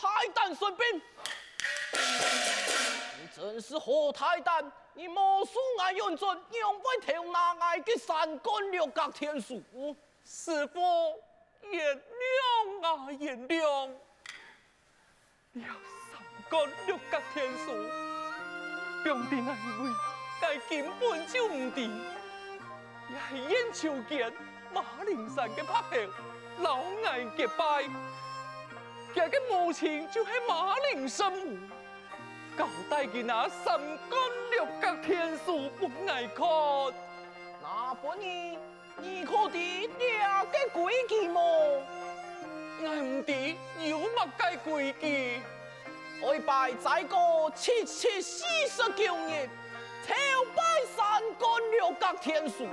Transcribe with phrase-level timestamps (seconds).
[0.00, 1.02] 师父到来了，泰丹顺兵。
[3.20, 9.62] 你真是好泰丹，你莫说爱用尽，用不条那爱的三根六角天书。
[10.24, 10.80] 师父
[11.62, 13.90] 原谅啊，原谅。
[15.52, 15.64] 了
[16.12, 17.72] 三根六角天书，
[19.04, 19.90] 标定安慰，
[20.40, 21.84] 该根本就唔对，
[23.10, 24.32] 也系燕秋见
[24.72, 26.08] 马铃山嘅拍票，
[26.60, 27.84] 老爱结拜，
[29.14, 31.58] 佢嘅母亲就系马铃生母。
[32.58, 34.18] 交代佢那三根
[34.50, 36.46] 六角天书不爱看，
[37.62, 38.58] 那本儿
[38.98, 39.58] 你可知
[39.98, 41.40] 两个规矩么？
[42.82, 43.32] 爱唔知
[43.88, 45.40] 有乜该规矩？
[46.22, 47.16] 爱拜在个
[47.54, 49.48] 七七四十九日，
[50.06, 50.14] 朝
[50.54, 50.62] 拜
[50.94, 52.66] 三根六角天书，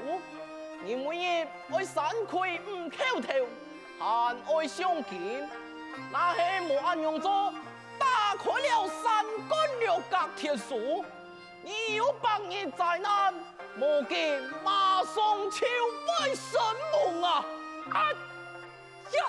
[0.83, 3.47] 你每日爱三跪五叩头，
[3.99, 5.47] 还爱上经，
[6.11, 7.53] 那系莫安用做。
[7.99, 11.03] 打开了三根六角铁锁，
[11.63, 13.33] 你有百年灾难，
[13.75, 15.15] 莫见马上
[15.49, 15.65] 朝
[16.07, 16.59] 拜神
[16.93, 17.45] 龙啊！
[17.91, 18.11] 啊
[19.11, 19.25] 呀！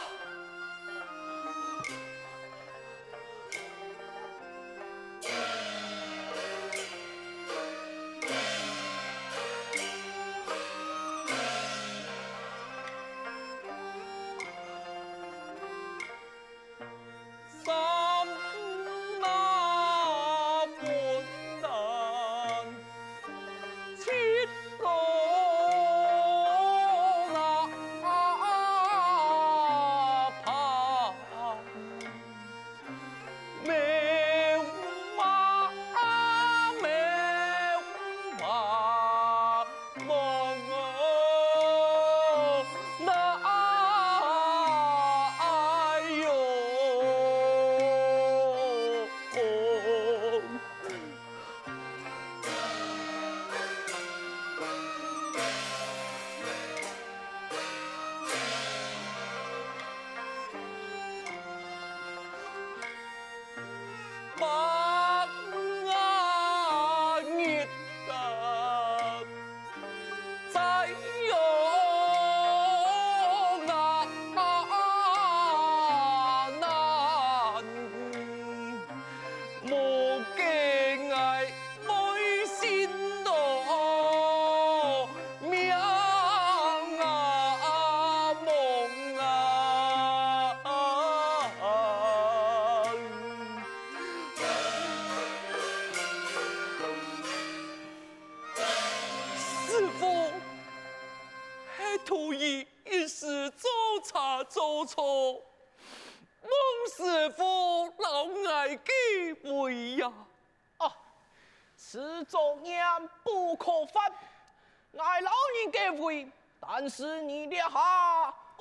[70.52, 71.47] 在哟。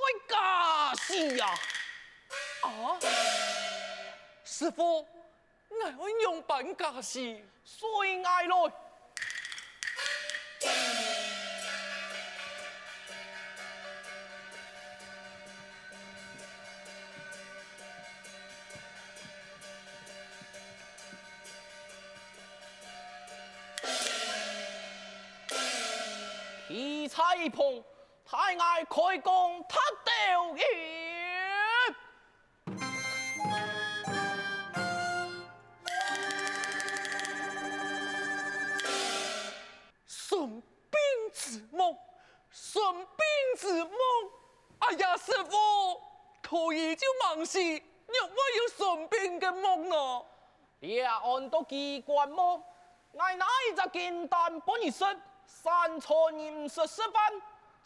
[0.07, 1.47] 会假戏呀！
[2.61, 2.97] 啊，
[4.45, 5.05] 师傅，
[5.83, 8.73] 爱会用办假戏，随爱来。
[26.69, 27.83] 一碰
[28.29, 30.65] 太爱开弓，他掉眼。
[40.05, 40.99] 顺兵
[41.33, 41.97] 之梦，
[42.51, 43.07] 顺兵
[43.57, 43.97] 之梦。
[44.79, 46.01] 哎呀，师傅，
[46.41, 50.25] 可以就忙死，若我有顺兵的梦呢？
[50.81, 52.61] 两岸都机关么？
[53.13, 55.07] 我哪一只简单不你说？
[55.45, 57.07] 三错你十四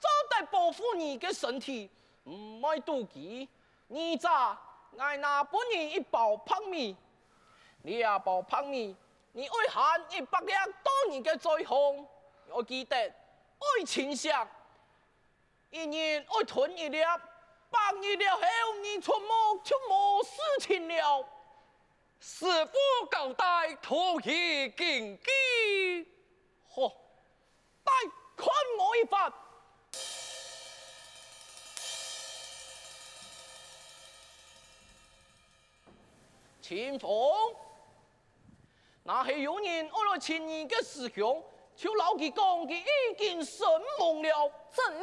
[0.01, 1.89] 番，就得保护你的身体，
[2.23, 3.47] 唔爱妒忌。
[3.87, 4.59] 你咋
[4.97, 6.95] 爱拿半年一包泡米，
[7.83, 8.95] 两包泡面，
[9.33, 12.07] 你爱喊一百两当你的罪行。
[12.49, 14.47] 我记得爱清香，
[15.69, 17.01] 一年爱吞一粒，
[17.69, 18.41] 半年了后
[18.81, 21.25] 你出没就没事情了。
[22.19, 22.77] 师父
[23.09, 26.07] 交代，徒儿谨记。
[26.73, 26.93] 嚯！
[27.83, 27.91] 再
[28.37, 28.47] 看
[28.77, 29.33] 我一番，
[36.71, 37.11] 秦风，
[39.03, 41.43] 那是有人我来请你的师兄，
[41.75, 43.67] 就老佢讲佢已经神
[43.99, 44.49] 梦了。
[44.73, 45.01] 遵命。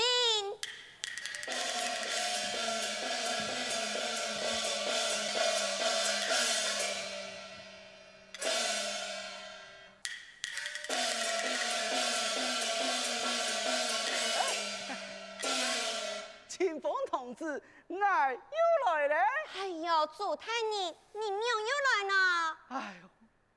[20.16, 22.56] 祖太你，你娘又来了。
[22.68, 23.08] 哎呦，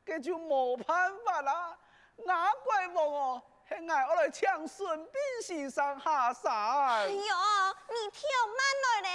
[0.06, 1.78] 这就没办法啦。
[2.26, 5.12] 哪怪我哦，系俺我来抢孙膑
[5.44, 6.52] 先生下山。
[6.52, 9.10] 哎呦，你跳慢了嘞，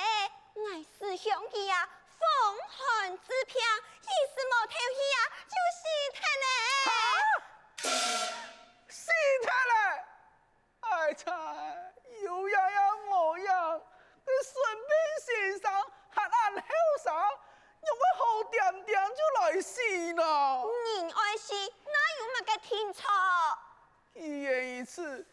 [0.55, 1.89] 俺师兄弟啊，
[2.19, 3.55] 风寒之病，
[4.03, 5.83] 一时没跳起啊，就是
[6.15, 6.47] 他嘞。
[8.89, 9.13] 死
[9.45, 10.05] 他嘞！
[10.81, 11.93] 哎呀，
[12.23, 13.81] 有样样模样，
[14.25, 14.89] 这孙膑
[15.25, 15.71] 先生
[16.11, 16.63] 还按后
[17.05, 19.81] 生，用我好点点就来死
[20.15, 20.65] 了。
[20.85, 23.59] 你爱死，哪有那个天差？
[24.15, 25.27] 一言一次，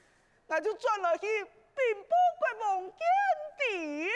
[0.55, 2.99] 那就转了去兵部国王见
[3.57, 4.07] 底。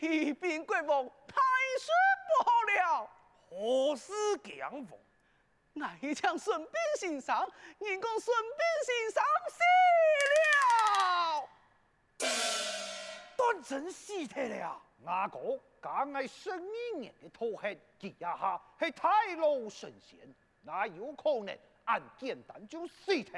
[0.00, 1.40] 提兵国王太
[1.78, 1.92] 师
[2.26, 3.08] 不好了，
[3.48, 4.12] 何事
[4.42, 4.98] 降风？
[5.74, 6.68] 那一枪孙膑
[6.98, 7.48] 先生，
[7.78, 9.22] 你讲孙膑先生
[13.70, 14.76] 真死体了呀。
[15.06, 15.38] 阿哥，
[15.80, 16.58] 敢爱十二
[16.98, 20.18] 年的头衔，记一下系太老神仙，
[20.62, 23.32] 哪有可能按简单就死体？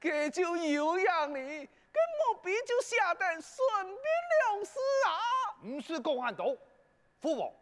[0.00, 4.78] 这就有样哩，跟莫比就下得孙膑了事
[5.08, 5.10] 啊！
[5.64, 6.44] 唔是公安道，
[7.20, 7.52] 父王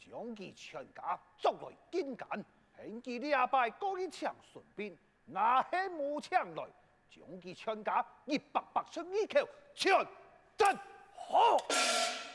[0.00, 2.44] 将其全家捉来见监。
[2.76, 6.64] 献祭礼拜过一枪顺便，那些冇枪来，
[7.08, 10.06] 将其全家一百八十二口全
[10.56, 10.76] 真
[11.28, 11.58] 好。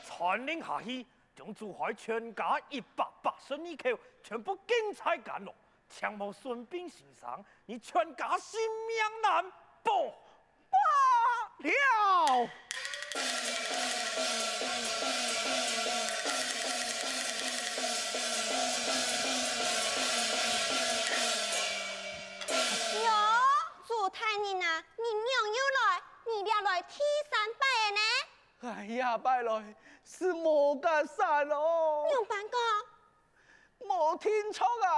[0.06, 5.54] 传令下去，将珠海全家一百八十二口全部精彩赶落，
[5.88, 9.44] 枪谋顺便先生，你全家性命难
[9.82, 9.92] 保。
[10.70, 10.78] 罢
[11.58, 12.48] 了。
[29.18, 29.74] 拜来
[30.04, 32.06] 是莫干山咯。
[32.08, 34.91] 牛班哥，冇听错啊，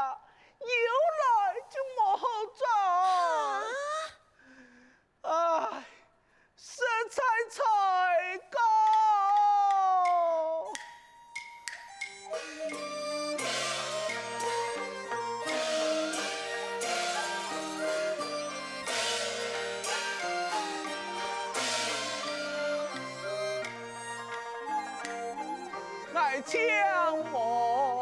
[26.69, 27.94] 相逢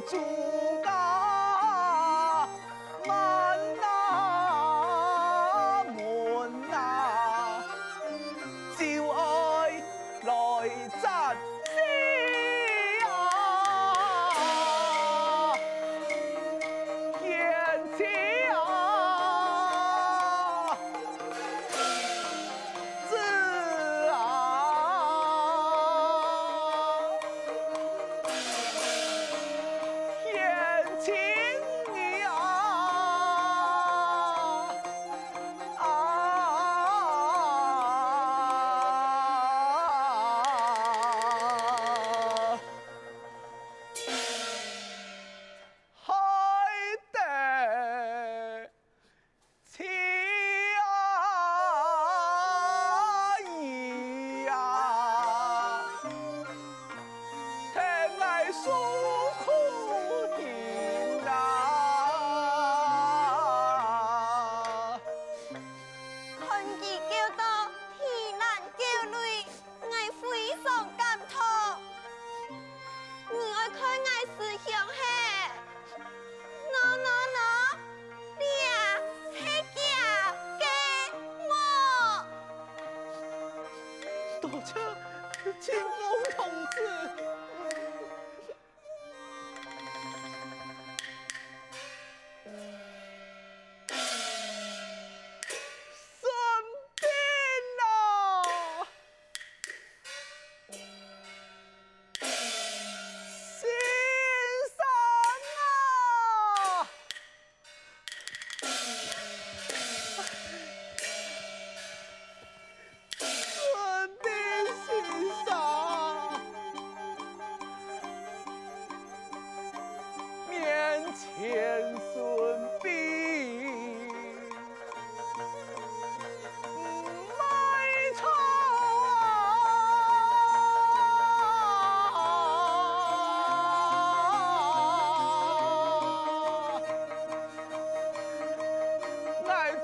[0.00, 0.65] 祖。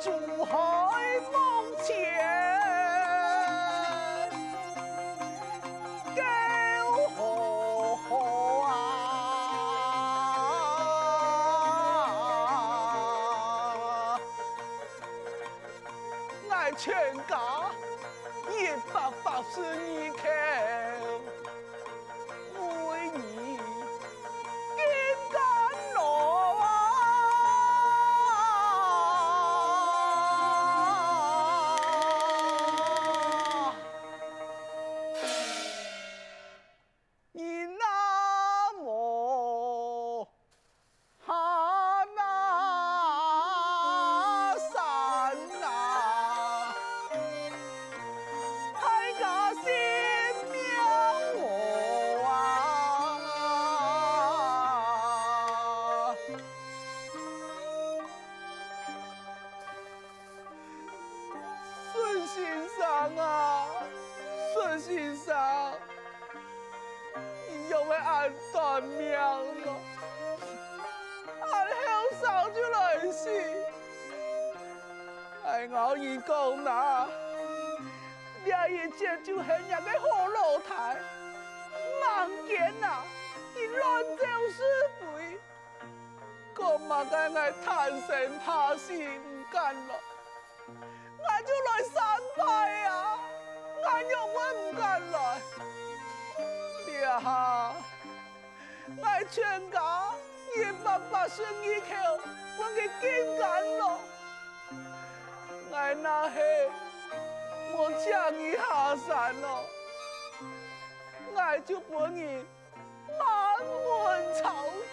[0.03, 0.13] 全
[76.27, 77.09] 讲呐，
[78.45, 80.97] 这一切就是人个好老太，
[82.01, 83.03] 忙见呐，
[83.55, 84.63] 你乱走是
[85.01, 85.39] 非，
[86.57, 89.95] 我嘛该爱贪生怕死唔干了？
[90.69, 92.43] 我就来三拜
[92.81, 93.19] 呀，
[93.91, 95.17] 俺又问唔敢来。
[97.01, 97.75] 呀，
[99.03, 100.13] 俺全家
[100.57, 102.23] 一百八十二口，
[102.59, 103.99] 我给金干了。
[105.75, 106.71] 俺那嘿，
[107.73, 108.05] 我请
[108.39, 109.47] 你下山了，
[111.37, 112.45] 俺就把你
[113.19, 113.21] 满
[113.65, 114.43] 门抄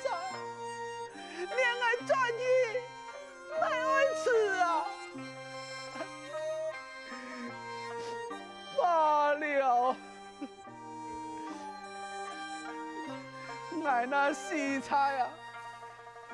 [0.04, 0.08] 斩，
[1.56, 2.42] 连俺转移
[3.60, 3.92] 没爱
[4.24, 4.24] 吃
[4.62, 4.64] 啊！
[8.78, 9.96] 罢了，
[13.86, 15.30] 俺那西菜啊，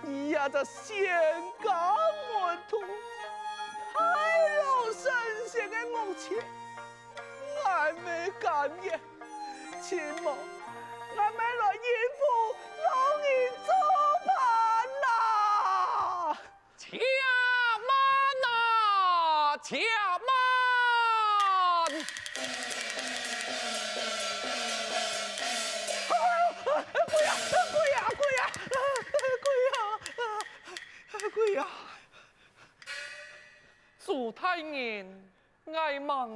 [0.02, 1.08] 你呀这仙
[1.64, 1.96] 家
[2.32, 2.84] 门徒，太
[3.98, 4.04] 哎
[4.58, 5.12] 呦神
[5.48, 6.38] 仙的母亲
[7.64, 9.00] 还没干呢
[9.82, 10.36] 秦某
[11.18, 11.44] 俺没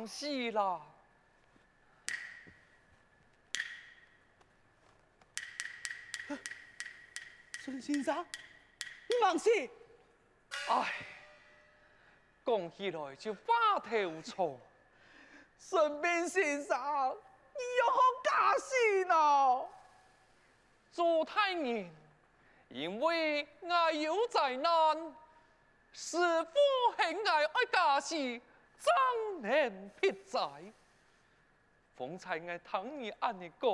[0.10, 0.82] 爱忙死啦！
[7.60, 8.25] 孙先生，
[9.08, 9.50] 你忙死！
[10.70, 10.94] 唉，
[12.44, 14.60] 讲起来就发头错。
[15.60, 16.75] 孙膑先生，
[17.54, 19.70] 你有好假事呢？
[20.92, 21.94] 做太人，
[22.70, 25.16] 因为我有灾难，
[25.94, 26.54] 师父
[26.98, 28.16] 恨我爱假死，
[28.79, 30.39] 怎能撇灾？
[31.95, 33.69] 方才我听你安尼讲，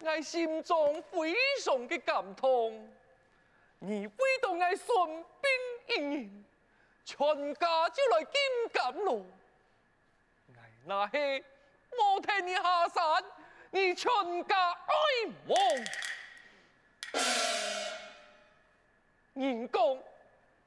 [0.00, 2.88] 我心中非常的感痛。
[3.80, 5.24] 你为到我孙膑
[5.88, 6.44] 一人，
[7.04, 9.26] 全家就来金甘露。
[10.46, 11.16] 我那是
[11.90, 13.24] 冇替你下山，
[13.72, 14.10] 你全
[14.46, 14.94] 家哀
[15.48, 15.58] 亡。
[19.34, 19.98] 人讲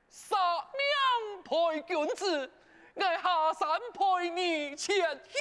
[0.10, 0.38] 杀
[0.74, 2.52] 命配君子，
[2.96, 5.34] 我下山陪你前去。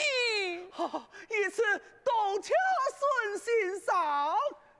[1.28, 1.62] 一次
[2.04, 2.54] 多谢
[2.98, 3.88] 孙先生，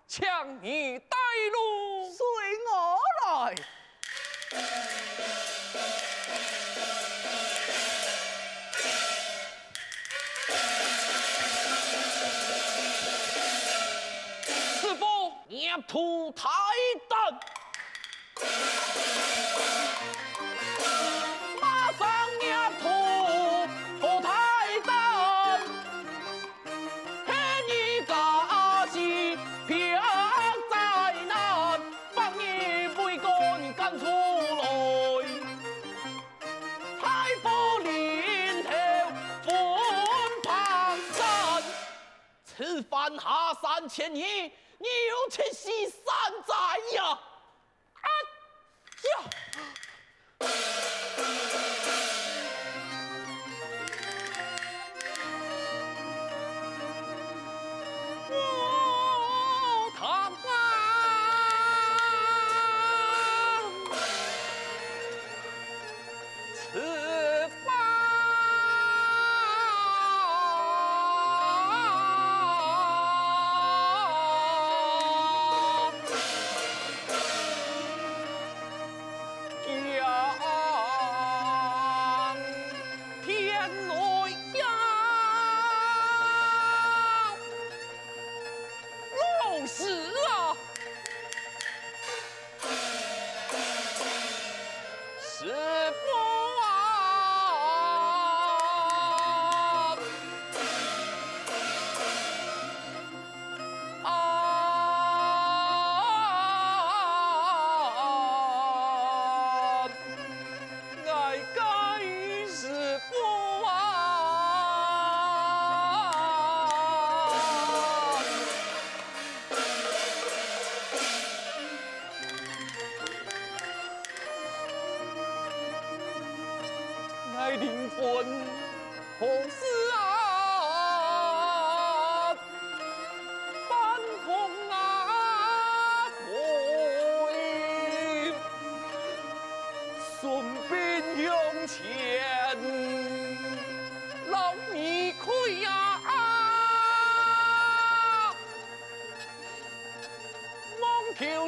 [0.07, 0.27] 请
[0.63, 1.17] 你带
[1.53, 1.57] 路。
[2.13, 2.25] 随
[2.67, 2.71] 我
[3.27, 3.55] 来。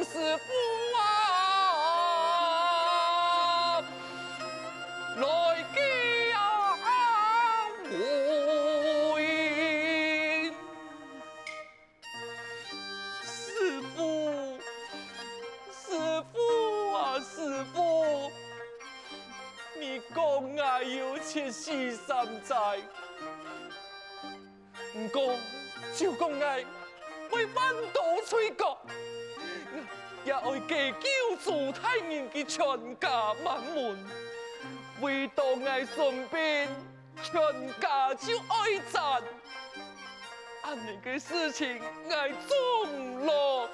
[0.03, 0.82] 是不？
[30.67, 34.05] 家救助太人的全家满门，
[35.01, 36.67] 唯独爱顺便
[37.21, 37.33] 全
[37.79, 39.21] 家就爱战，
[40.63, 43.69] 安尼个事情爱做唔落。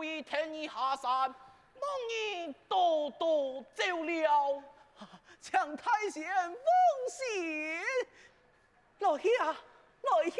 [0.00, 1.34] 我特意替你下山，望
[2.08, 4.62] 你多多照料。
[5.42, 6.54] 请太师放
[7.10, 7.82] 心，
[9.00, 9.62] 来去啊，
[10.00, 10.32] 老爷。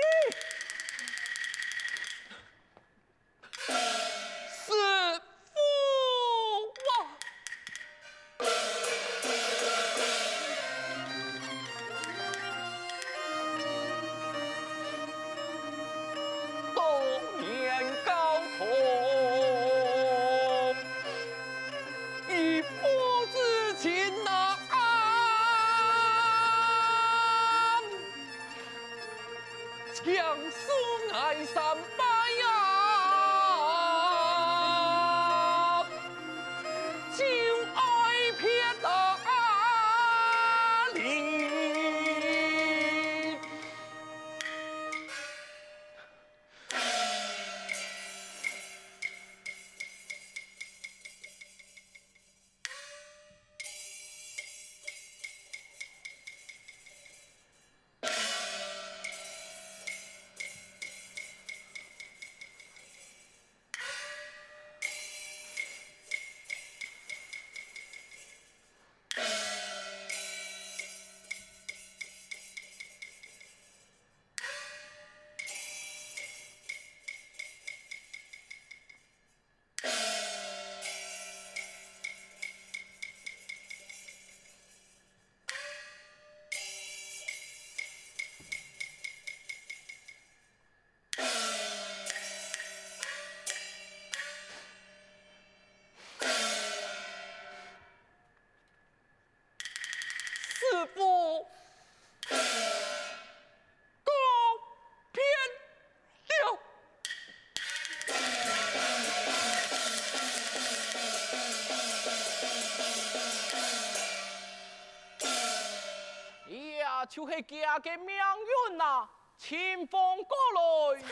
[117.20, 119.06] 就是家嘅命运呐，
[119.36, 121.10] 清风过来，嗨，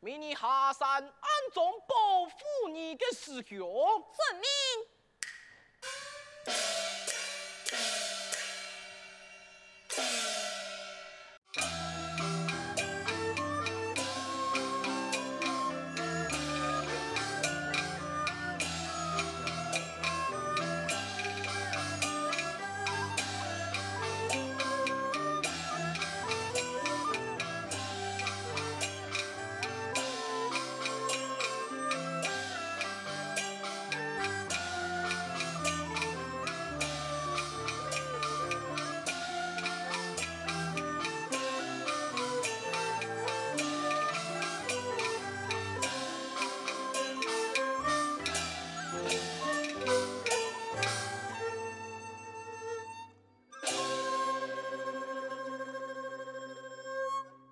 [0.00, 3.56] 命你下山暗中保护你的师兄。
[3.60, 4.44] 遵命。